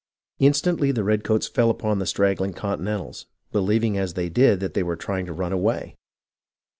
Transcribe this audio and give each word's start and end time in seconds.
Instantly 0.39 0.91
the 0.91 1.03
redcoats 1.03 1.45
fell 1.47 1.69
upon 1.69 1.99
the 1.99 2.07
straggling 2.07 2.53
Continentals, 2.53 3.27
believing 3.51 3.99
as 3.99 4.15
they 4.15 4.29
did 4.29 4.59
that 4.59 4.73
they 4.73 4.81
were 4.81 4.95
trying 4.95 5.27
to 5.27 5.31
run 5.31 5.53
away. 5.53 5.95